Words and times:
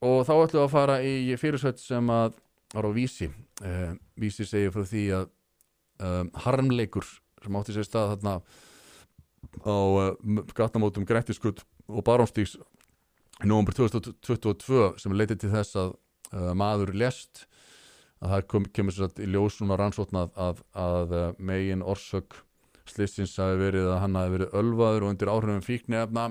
og 0.00 0.22
þá 0.24 0.32
ætlum 0.34 0.60
við 0.60 0.64
að 0.64 0.72
fara 0.72 0.96
í 1.04 1.36
fyrirsveit 1.40 1.82
sem 1.82 2.12
að 2.12 2.38
var 2.74 2.86
á 2.86 2.90
vísi. 2.94 3.30
Uh, 3.60 3.94
vísi 4.18 4.46
segir 4.46 4.72
frá 4.74 4.84
því 4.86 5.04
að 5.18 5.30
um, 6.00 6.30
harmleikur 6.44 7.06
sem 7.40 7.56
átti 7.58 7.74
sér 7.76 7.86
stað 7.88 8.14
þarna 8.14 8.34
á 9.66 9.76
uh, 9.76 10.42
gatnamótum 10.56 11.06
Grettiskutt 11.08 11.64
og 11.90 12.04
Barónstíks 12.06 12.56
í 13.40 13.48
nóvambur 13.48 13.76
2022 13.76 15.00
sem 15.00 15.16
leitið 15.16 15.42
til 15.44 15.52
þess 15.54 15.80
að 15.80 15.94
uh, 15.96 16.52
maður 16.56 16.94
lest 16.94 17.46
að 18.20 18.34
það 18.34 18.46
kom, 18.52 18.68
kemur 18.76 18.96
sér 18.96 19.24
í 19.24 19.28
ljós 19.32 19.58
svona 19.58 19.78
rannsókn 19.80 20.22
að, 20.22 20.32
að, 20.36 20.64
að 20.76 21.14
megin 21.40 21.84
orsök 21.84 22.36
slissins 22.90 23.36
hafi 23.40 23.58
verið 23.60 23.90
að 23.90 24.00
hann 24.04 24.18
hafi 24.18 24.34
verið 24.36 24.56
ölvaður 24.60 25.06
og 25.06 25.14
undir 25.14 25.30
áhrifum 25.32 25.64
fíknefna 25.64 26.26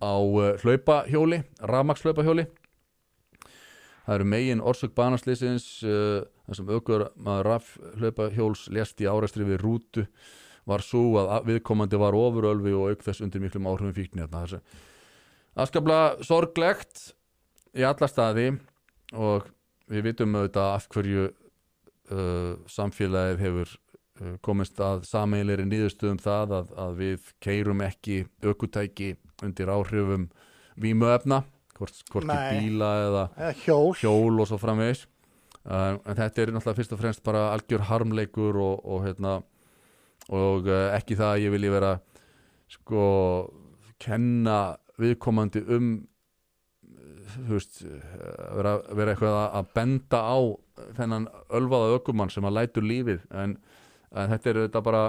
á 0.00 0.14
hlaupahjóli, 0.62 1.42
rafmakshlaupahjóli 1.60 2.46
það 4.06 4.18
eru 4.18 4.28
megin 4.32 4.62
orsök 4.62 4.94
banaslissins 4.96 5.68
uh, 5.84 6.24
þar 6.46 6.60
sem 6.60 6.72
aukur 6.72 7.06
maður 7.16 7.50
rafhlaupahjóls 7.52 8.66
lest 8.74 9.02
í 9.02 9.08
áræstri 9.10 9.46
við 9.48 9.62
rútu 9.64 10.06
var 10.66 10.82
svo 10.82 11.20
að 11.22 11.50
viðkomandi 11.50 11.98
var 12.00 12.16
ofurölvi 12.18 12.74
og 12.74 12.92
auk 12.92 13.06
þess 13.06 13.22
undir 13.22 13.42
miklum 13.42 13.68
áhrifum 13.70 13.94
fíknefna 13.96 14.44
þessi 14.44 14.62
afskaplega 15.56 16.26
sorglegt 16.26 17.10
í 17.76 17.84
alla 17.86 18.08
staði 18.10 18.50
og 19.16 19.46
við 19.90 20.08
vitum 20.10 20.34
auðvitað 20.36 20.72
af 20.74 20.88
hverju 20.92 21.26
uh, 21.30 22.54
samfélagið 22.70 23.42
hefur 23.44 23.74
uh, 23.74 24.34
komist 24.44 24.80
að 24.82 25.04
sameilir 25.08 25.62
í 25.62 25.68
nýðustöðum 25.70 26.20
það 26.22 26.56
að, 26.60 26.72
að 26.86 26.98
við 27.02 27.30
keirum 27.44 27.84
ekki 27.86 28.24
aukutæki 28.44 29.14
undir 29.44 29.70
áhrifum 29.70 30.28
vímuefna, 30.80 31.44
hvort, 31.76 32.00
hvort 32.12 32.26
bíla 32.56 32.90
eða 33.06 33.24
eða 33.36 33.52
hjól, 33.64 33.92
hjól 34.00 34.40
og 34.42 34.48
svo 34.50 34.58
framvegis. 34.62 35.04
Uh, 35.66 35.96
en 36.06 36.14
þetta 36.14 36.42
er 36.44 36.52
náttúrulega 36.54 36.78
fyrst 36.78 36.92
og 36.94 37.00
fremst 37.02 37.22
bara 37.26 37.48
algjör 37.54 37.82
harmleikur 37.88 38.56
og, 38.62 38.84
og, 38.86 39.00
hérna, 39.06 39.32
og 40.30 40.68
uh, 40.70 40.92
ekki 40.94 41.16
það 41.18 41.32
að 41.34 41.44
ég 41.46 41.54
vilji 41.56 41.72
vera 41.74 41.94
sko 42.70 43.06
kenna 44.02 44.58
viðkomandi 45.00 45.62
um 45.74 45.88
veist 47.50 47.82
uh, 47.82 47.96
vera, 48.56 48.76
vera 48.96 49.14
eitthvað 49.14 49.38
að- 49.58 49.72
benda 49.74 50.20
á 50.22 50.38
þennan 50.96 51.26
ölvaða 51.56 51.96
ökumann 51.98 52.30
sem 52.30 52.44
að 52.46 52.56
lætur 52.60 52.84
lífið. 52.86 53.22
En, 53.34 53.56
en 54.14 54.30
þetta 54.34 54.50
er 54.52 54.60
þetta 54.66 54.82
bara 54.86 55.02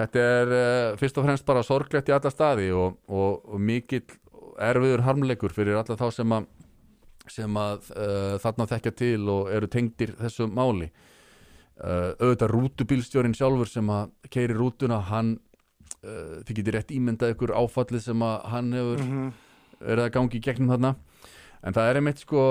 þetta 0.00 0.24
er 0.36 0.52
uh, 0.54 0.96
fyrst 1.00 1.18
og 1.20 1.26
fremst 1.28 1.46
bara 1.48 1.64
sorglegt 1.66 2.08
í 2.10 2.14
alla 2.16 2.32
staði 2.32 2.70
og, 2.76 2.98
og, 3.08 3.40
og 3.54 3.60
mikill 3.60 4.04
erfiður 4.60 5.02
harmleikur 5.06 5.52
fyrir 5.56 5.78
alla 5.80 5.96
þá 5.96 6.06
sem 6.14 6.32
að 6.36 6.48
sem 7.30 7.56
að 7.60 7.90
uh, 7.94 8.38
þarna 8.42 8.66
þekkja 8.66 8.92
til 8.98 9.28
og 9.30 9.50
eru 9.54 9.68
tengdir 9.70 10.14
þessu 10.18 10.48
máli 10.50 10.88
uh, 10.90 12.10
auðvitað 12.18 12.50
rútubílstjórin 12.56 13.36
sjálfur 13.38 13.70
sem 13.70 13.92
að 13.94 14.10
keiri 14.34 14.56
rútuna 14.58 14.98
hann, 15.10 15.36
uh, 16.02 16.40
þið 16.48 16.56
getur 16.58 16.76
rétt 16.78 16.90
ímyndað 16.96 17.36
ykkur 17.36 17.54
áfallið 17.60 18.02
sem 18.08 18.24
að 18.26 18.48
hann 18.54 18.72
hefur 18.74 19.04
Mhm. 19.04 19.30
verið 19.80 20.04
að 20.08 20.12
gangi 20.16 20.36
í 20.40 20.42
gegnum 20.44 20.72
þarna 20.74 20.94
en 21.62 21.72
það 21.76 21.90
er 21.90 22.00
einmitt 22.00 22.18
sko 22.24 22.42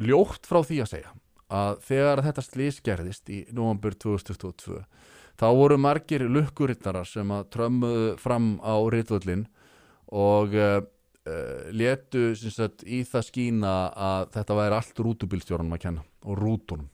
ljótt 0.00 0.46
frá 0.48 0.62
því 0.64 0.78
að 0.84 0.88
segja 0.92 1.10
að 1.52 1.80
þegar 1.84 2.22
þetta 2.24 2.44
slís 2.46 2.78
gerðist 2.84 3.28
í 3.28 3.40
november 3.52 3.92
2022 3.92 4.78
þá 5.36 5.44
voru 5.58 5.76
margir 5.80 6.24
lukkurittarar 6.32 7.04
sem 7.08 7.28
að 7.34 7.50
trömmuðu 7.52 8.06
fram 8.20 8.54
á 8.64 8.72
ritvöllin 8.94 9.44
og 10.12 10.54
uh, 10.56 10.78
uh, 11.26 11.70
letu 11.72 12.32
sem 12.38 12.52
sagt, 12.52 12.84
í 12.84 13.02
það 13.08 13.28
skína 13.30 13.72
að 13.92 14.28
þetta 14.36 14.58
væri 14.58 14.78
allt 14.78 15.02
rútubílstjórnum 15.06 15.76
að 15.76 15.84
kenna 15.86 16.04
og 16.28 16.38
rútunum. 16.40 16.88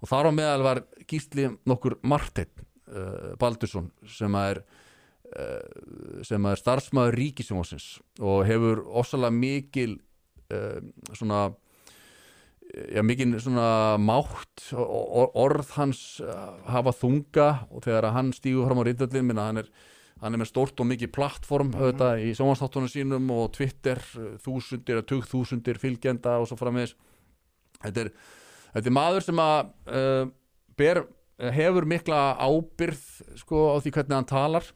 Og 0.00 0.10
þar 0.10 0.30
á 0.30 0.32
meðal 0.36 0.64
var 0.66 0.82
gísli 1.08 1.48
nokkur 1.66 1.98
Marteinn 2.06 2.52
uh, 2.62 3.34
Baldursson 3.40 3.90
sem 4.06 4.42
er 4.42 4.64
sem 6.22 6.44
er 6.46 6.60
starfsmæður 6.60 7.16
ríkisjónsins 7.18 7.86
og 8.22 8.44
hefur 8.46 8.84
ofsalega 8.86 9.34
mikil 9.34 9.96
svona 11.18 11.40
já, 12.70 13.02
mikil 13.02 13.34
svona 13.42 13.98
mátt 13.98 14.68
orð 14.78 15.72
hans 15.74 16.22
hafa 16.70 16.94
þunga 16.94 17.48
og 17.66 17.82
þegar 17.88 18.12
hann 18.14 18.30
stígur 18.38 18.70
fram 18.70 18.80
á 18.80 18.86
reyndöldin 18.86 19.26
minna 19.26 19.48
hann 19.50 19.64
er 19.64 19.72
hann 20.22 20.32
er 20.32 20.40
með 20.40 20.50
stórt 20.50 20.80
og 20.80 20.88
mikið 20.88 21.12
plattform 21.12 21.74
auðvitað, 21.76 22.22
í 22.24 22.32
sjónvarsþáttunum 22.38 22.92
sínum 22.92 23.28
og 23.34 23.50
Twitter 23.56 24.00
uh, 24.16 24.32
þúsundir 24.42 25.02
tugþúsundir 25.08 25.80
fylgjenda 25.82 26.38
og 26.40 26.48
svo 26.50 26.58
framvegis. 26.60 26.96
Þetta 27.82 28.08
þetta 28.72 28.90
er 28.90 28.96
maður 28.96 29.26
sem 29.26 29.42
að 29.42 29.70
uh, 29.92 30.24
ber, 30.80 31.02
hefur 31.56 31.88
mikla 31.88 32.22
ábyrð 32.40 33.04
sko 33.42 33.62
á 33.72 33.76
því 33.84 33.92
hvernig 33.98 34.18
hann 34.18 34.32
talar. 34.32 34.72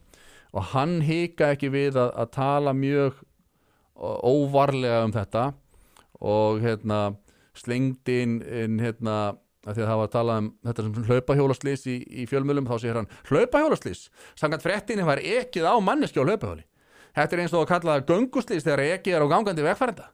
Og 0.51 0.73
hann 0.73 0.97
hika 1.07 1.53
ekki 1.55 1.71
við 1.71 1.99
að, 2.01 2.11
að 2.19 2.33
tala 2.35 2.73
mjög 2.75 3.21
óvarlega 4.01 5.05
um 5.07 5.13
þetta. 5.15 5.45
Og 6.21 6.61
hérna 6.65 7.01
slengdi 7.57 8.17
inn, 8.25 8.41
inn 8.45 8.81
hérna 8.83 9.37
að 9.67 9.77
því 9.77 9.83
að 9.85 9.91
það 9.91 9.99
var 10.01 10.09
að 10.09 10.15
tala 10.15 10.39
um 10.41 10.53
þetta 10.67 10.85
sem 10.87 11.09
hlaupahjólaslýs 11.11 11.87
í, 11.91 11.97
í 12.23 12.27
fjölmjölum 12.31 12.69
þá 12.71 12.77
segir 12.79 13.01
hann 13.01 13.11
hlaupahjólaslýs 13.29 14.07
samkvæmt 14.41 14.65
fréttinni 14.65 15.05
var 15.05 15.21
ekið 15.21 15.69
á 15.69 15.75
manneski 15.85 16.23
á 16.23 16.25
hlaupahjóli 16.25 16.65
þetta 17.19 17.37
er 17.37 17.43
eins 17.45 17.53
og 17.53 17.67
að 17.67 17.71
kalla 17.75 17.99
það 17.99 18.09
gönguslýs 18.09 18.65
þegar 18.65 18.85
ekið 18.87 19.19
er 19.19 19.27
á 19.27 19.33
gangandi 19.35 19.67
vegfærenda 19.67 20.09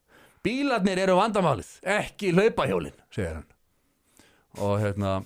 bílarnir 0.47 1.01
eru 1.03 1.17
vandamálið 1.19 1.71
ekki 1.97 2.33
hlaupahjólin, 2.37 2.97
segir 3.15 3.39
hann. 3.41 3.47
Og 4.62 4.79
hérna 4.81 5.19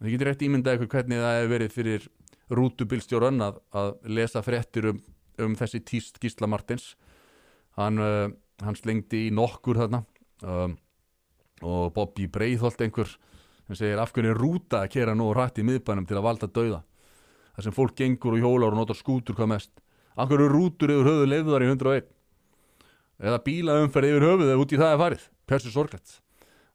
þið 0.00 0.14
getur 0.14 0.30
rétt 0.30 0.44
ímyndað 0.44 0.78
ykkur 0.78 0.92
hvernig 0.96 1.22
það 1.22 1.36
hefur 1.38 1.52
verið 1.54 1.74
fyrir 1.74 2.06
rútubílstjóran 2.54 3.44
að, 3.44 3.60
að 3.72 3.92
lesa 4.18 4.42
fréttir 4.44 4.90
um, 4.90 5.02
um 5.40 5.54
þessi 5.58 5.80
tíst 5.86 6.18
Gísla 6.22 6.48
Martins. 6.50 6.92
Hann, 7.78 8.00
uh, 8.02 8.26
hann 8.62 8.78
slengdi 8.78 9.28
í 9.28 9.34
nokkur 9.34 9.80
þarna 9.80 10.02
um, 10.42 10.76
og 11.64 11.94
Bobby 11.94 12.26
Breiðholt 12.30 12.82
einhver 12.84 13.14
sem 13.68 13.78
segir 13.78 14.00
af 14.00 14.12
hvernig 14.12 14.34
er 14.34 14.40
rúta 14.40 14.82
að 14.82 14.90
kera 14.96 15.14
nú 15.16 15.30
rætt 15.34 15.60
í 15.60 15.64
miðbænum 15.66 16.06
til 16.08 16.18
að 16.18 16.26
valda 16.26 16.48
dauða? 16.48 16.82
Þar 17.54 17.66
sem 17.68 17.76
fólk 17.76 17.94
gengur 17.98 18.34
og 18.36 18.42
hjólar 18.42 18.74
og 18.74 18.80
notar 18.80 18.98
skútur 18.98 19.36
hvað 19.38 19.52
mest. 19.54 19.72
Af 20.18 20.28
hverju 20.30 20.50
rútur 20.50 20.92
yfir 20.94 21.08
höfuð 21.08 21.30
leifðar 21.30 21.64
í 21.64 21.70
101 21.70 22.10
eða 23.24 23.38
bílaumferð 23.46 24.10
yfir 24.10 24.26
höfuð 24.28 24.50
eða 24.50 24.64
út 24.64 24.74
í 24.74 24.80
það 24.80 24.92
er 24.92 25.00
farið? 25.04 25.24
Persu 25.48 25.72
sorglegt. 25.72 26.18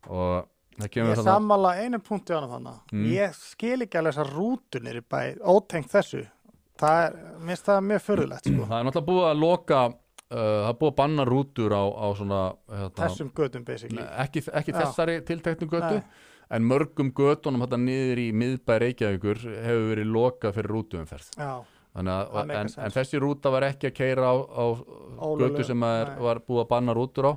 Og 0.08 0.48
það 0.80 0.92
kemur 0.94 1.12
Ég 1.12 1.20
þarna 1.20 1.36
sammála 1.36 1.72
einu 1.84 2.00
punkti 2.00 2.36
á 2.36 2.40
hana 2.42 2.76
Mm. 2.92 3.06
Ég 3.12 3.36
skil 3.36 3.82
ekki 3.84 4.00
alveg 4.00 4.16
þessar 4.16 4.34
rútunir 4.34 5.02
ótengt 5.44 5.92
þessu. 5.92 6.26
Það 6.80 7.02
er, 7.06 7.18
mér 7.40 7.52
finnst 7.52 7.66
það 7.68 7.82
mjög 7.90 8.04
förðulegt 8.06 8.46
sko. 8.48 8.66
það 8.70 8.78
er 8.80 8.86
náttúrulega 8.88 9.10
búið 9.10 9.26
að 9.30 9.42
loka 9.44 9.80
það 10.30 10.68
er 10.70 10.78
búið 10.78 10.92
að 10.92 10.98
banna 11.00 11.26
rútur 11.26 11.74
á, 11.74 11.84
á 11.90 12.08
svona 12.18 12.42
hérna, 12.70 12.96
Þessum 13.00 13.32
gödum 13.38 13.66
basically. 13.66 14.04
Ekki, 14.24 14.44
ekki 14.54 14.76
þessari 14.76 15.16
tilteknu 15.26 15.70
Nei. 15.74 16.02
en 16.54 16.68
mörgum 16.70 17.10
götunum 17.18 17.66
þetta 17.66 17.80
niður 17.82 18.22
í 18.22 18.28
miðbæ 18.38 18.76
Reykjavíkur 18.86 19.42
hefur 19.42 19.88
verið 19.94 20.14
lokað 20.14 20.56
fyrir 20.60 20.76
rútuumferð. 20.76 21.32
En, 22.00 22.08
en 22.08 22.94
þessi 22.94 23.20
rúta 23.22 23.50
var 23.52 23.66
ekki 23.72 23.90
að 23.90 23.98
keira 23.98 24.30
á, 24.30 24.36
á 24.38 24.66
götu 25.42 25.66
sem 25.66 25.88
er, 25.88 26.14
var 26.22 26.44
búið 26.46 26.64
að 26.64 26.70
banna 26.76 26.96
rútur 26.98 27.32
á. 27.32 27.34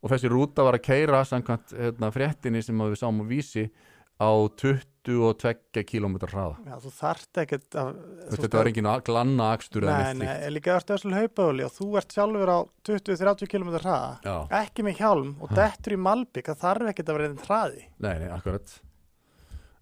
Og 0.00 0.08
þessi 0.14 0.30
rúta 0.32 0.64
var 0.64 0.78
að 0.78 0.86
keira 0.86 1.24
samkvæmt 1.28 1.74
hérna, 1.76 2.08
fréttinni 2.14 2.62
sem 2.64 2.78
við 2.78 2.96
sáum 3.02 3.20
á 3.20 3.24
vísi 3.26 3.66
á 4.22 4.30
22 5.06 5.84
km 5.88 6.16
hraða. 6.26 6.56
Já, 6.66 6.74
þú 6.82 6.90
þarft 6.96 7.40
ekkert 7.42 7.76
að, 7.80 7.90
þetta 8.34 8.58
var 8.58 8.70
engin 8.70 8.88
glanna 9.06 9.46
akstur 9.56 9.86
Nei, 9.88 10.10
nei, 10.20 10.32
líka 10.52 10.74
ertu 10.76 10.92
þessu 10.92 11.14
haupahjóli 11.14 11.64
og 11.64 11.72
þú 11.76 11.88
ert 12.00 12.16
sjálfur 12.16 12.52
á 12.52 12.58
20-30 12.88 13.50
km 13.54 13.70
hraða. 13.78 14.10
Já, 14.26 14.36
ekki 14.60 14.84
með 14.84 15.00
hjálm 15.00 15.32
og 15.40 15.54
dettur 15.56 15.96
í 15.96 16.00
Malbík 16.04 16.50
það 16.52 16.60
þarf 16.66 16.92
ekkert 16.92 17.12
að 17.12 17.18
vera 17.18 17.30
einn 17.30 17.40
hraði. 17.46 17.86
Nei, 18.04 18.14
nei, 18.24 18.28
akkurat. 18.34 18.76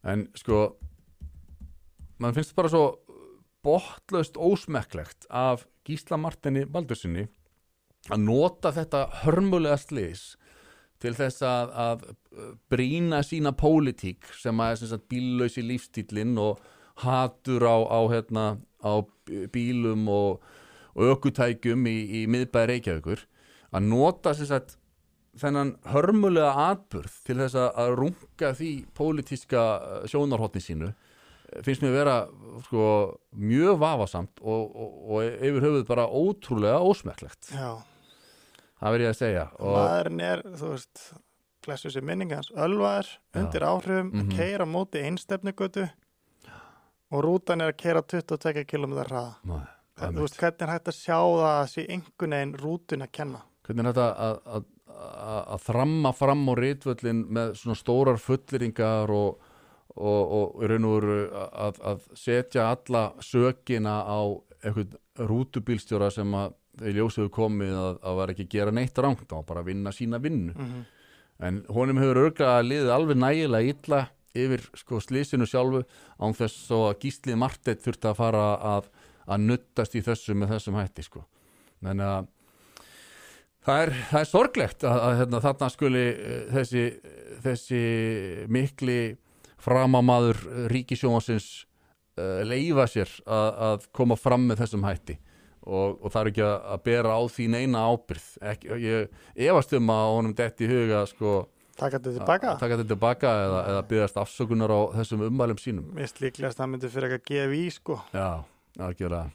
En 0.08 0.28
sko 0.38 0.62
mann 2.22 2.36
finnst 2.36 2.54
bara 2.58 2.70
svo 2.72 2.84
botlaust 3.66 4.38
ósmekklegt 4.38 5.26
af 5.34 5.66
Gísla 5.88 6.18
Martini 6.20 6.62
Baldursinni 6.68 7.26
að 8.08 8.22
nota 8.22 8.70
þetta 8.74 9.02
hörmulega 9.24 9.78
slís 9.80 10.36
til 11.02 11.14
þess 11.14 11.44
að, 11.46 11.72
að 11.78 12.04
brína 12.70 13.22
sína 13.26 13.52
pólitík 13.56 14.26
sem 14.38 14.60
að 14.60 14.82
sagt 14.90 15.08
bíllausi 15.10 15.64
lífstílinn 15.64 16.36
og 16.42 16.60
hatur 17.04 17.64
á, 17.66 17.76
á, 17.86 18.00
hérna, 18.10 18.46
á 18.82 18.92
bílum 19.54 20.08
og, 20.10 20.44
og 20.98 21.14
ökutækjum 21.14 21.86
í, 21.86 21.98
í 22.22 22.26
miðbæði 22.30 22.72
Reykjavíkur 22.72 23.24
að 23.74 23.88
nota 23.90 24.34
sagt 24.38 24.78
þennan 25.38 25.74
hörmulega 25.92 26.70
atburð 26.72 27.20
til 27.26 27.36
þess 27.38 27.58
að, 27.58 27.68
að 27.82 27.92
runga 28.00 28.54
því 28.58 28.70
pólitíska 28.96 29.64
sjónarhóttni 30.10 30.62
sínu 30.64 30.88
eh, 30.90 31.60
finnst 31.66 31.84
mér 31.84 31.94
vera 31.94 32.16
sko, 32.66 32.88
mjög 33.38 33.78
vafasamt 33.82 34.42
og, 34.42 34.64
og, 34.72 34.98
og 35.06 35.28
yfir 35.28 35.68
höfuð 35.68 35.86
bara 35.90 36.08
ótrúlega 36.08 36.80
ósmekklegt. 36.82 37.52
Já, 37.54 37.78
það 38.80 38.92
verð 38.94 39.04
ég 39.06 39.12
að 39.14 39.18
segja. 39.22 39.46
Og, 39.58 39.72
maðurinn 39.76 40.20
er, 40.28 40.42
þú 40.58 40.70
veist 40.74 41.02
blessu 41.66 41.90
sér 41.92 42.04
minningans, 42.06 42.50
ölvaður 42.56 43.08
undir 43.36 43.66
áhrifum, 43.66 44.12
Mhm. 44.12 44.20
að 44.30 44.36
keira 44.38 44.64
móti 44.66 45.02
einstefnugötu 45.04 45.88
og 47.12 47.22
rútan 47.24 47.62
er 47.64 47.72
að 47.72 47.76
keira 47.82 48.02
22 48.02 48.64
km 48.68 48.94
hraða. 49.02 49.36
Þú 49.98 50.22
veist, 50.22 50.38
hvernig 50.38 50.62
er 50.62 50.72
hægt 50.76 50.88
að 50.92 50.98
sjá 50.98 51.18
það 51.18 51.52
að 51.52 51.68
sé 51.72 51.86
einhvern 51.90 52.34
veginn 52.36 52.56
rútun 52.62 53.02
að 53.02 53.12
kenna? 53.12 53.40
Hvernig 53.66 53.84
er 53.84 53.92
þetta 53.92 54.08
að, 54.28 54.36
að, 54.46 54.64
að, 54.88 55.40
að 55.56 55.62
þramma 55.66 56.12
fram 56.14 56.44
á 56.48 56.54
rítvöllin 56.62 57.22
með 57.34 57.54
svona 57.58 57.76
stórar 57.80 58.20
fulleringar 58.22 59.10
og, 59.10 59.40
og, 59.96 60.32
og 60.38 60.62
í 60.62 60.70
raun 60.70 60.84
og 60.88 60.94
veru 61.00 61.18
að, 61.34 61.80
að 61.92 62.06
setja 62.14 62.68
alla 62.70 63.02
sökina 63.20 63.96
á 64.06 64.20
einhvern 64.62 64.94
rútubílstjóra 65.18 66.12
sem 66.14 66.32
að 66.38 66.54
í 66.84 66.94
ljósið 66.96 67.32
komið 67.34 67.74
að, 67.74 67.98
að 68.02 68.20
var 68.20 68.32
ekki 68.34 68.46
að 68.46 68.54
gera 68.54 68.74
neitt 68.74 69.02
rangt 69.02 69.34
á 69.34 69.38
bara 69.42 69.64
að 69.64 69.72
vinna 69.72 69.94
sína 69.94 70.20
vinnu. 70.22 70.54
Mm 70.54 70.86
en 71.38 71.60
honum 71.72 72.00
hefur 72.00 72.22
örglega 72.24 72.62
liðið 72.66 72.94
alveg 72.94 73.20
nægilega 73.22 73.74
illa 73.74 74.00
yfir 74.38 74.64
sko 74.76 75.00
slísinu 75.02 75.46
sjálfu 75.48 75.84
án 76.18 76.34
þess 76.36 76.72
að 76.74 76.88
gíslið 77.04 77.38
Marteit 77.40 77.84
þurfti 77.84 78.10
að 78.10 78.18
fara 78.18 78.48
að, 78.74 78.90
að 79.26 79.46
nuttast 79.46 79.94
í 79.98 80.02
þessu 80.04 80.36
með 80.38 80.56
þessum 80.56 80.78
hætti 80.78 81.06
sko. 81.06 81.22
Þannig 81.84 82.10
að 82.10 82.28
það 83.68 83.84
er, 83.84 83.94
það 84.10 84.20
er 84.20 84.28
sorglegt 84.32 84.88
að, 84.88 85.00
að 85.06 85.16
hérna, 85.22 85.42
þarna 85.46 85.70
skuli 85.74 86.04
eh, 86.10 86.42
þessi, 86.56 86.84
þessi 87.46 87.82
mikli 88.58 89.00
framamaður 89.62 90.42
ríkisjómasins 90.70 91.48
uh, 92.18 92.44
leifa 92.46 92.86
sér 92.90 93.10
að, 93.26 93.48
að 93.68 93.88
koma 93.94 94.18
fram 94.18 94.46
með 94.46 94.62
þessum 94.62 94.86
hætti 94.86 95.18
og, 95.68 96.00
og 96.00 96.14
það 96.14 96.20
er 96.20 96.32
ekki 96.32 96.44
að, 96.48 96.56
að 96.74 96.82
bera 96.88 97.14
á 97.14 97.22
því 97.36 97.46
neina 97.54 97.84
ábyrð 97.92 98.26
ekki, 98.52 98.80
ég 98.82 99.48
efast 99.48 99.74
um 99.78 99.94
að 99.94 100.10
honum 100.16 100.36
detti 100.38 100.66
í 100.66 100.70
huga 100.72 101.02
sko, 101.10 101.38
taka 101.78 101.98
þetta 101.98 102.10
að 102.10 102.20
tilbaka? 102.20 102.52
að 102.52 102.62
taka 102.62 102.78
þetta 102.78 102.92
tilbaka 102.94 103.34
eða, 103.46 103.64
eða 103.72 103.82
byggast 103.92 104.22
afsökunar 104.24 104.74
á 104.74 104.80
þessum 105.00 105.26
ummælum 105.28 105.60
sínum. 105.62 105.90
Mist 105.98 106.22
líklegast 106.24 106.58
að 106.58 106.64
það 106.64 106.72
myndi 106.74 106.94
fyrir 106.94 107.18
eitthvað 107.18 107.28
GFI 107.32 107.66
sko. 107.78 108.00
Já, 108.16 108.30
algjörlega 108.78 109.28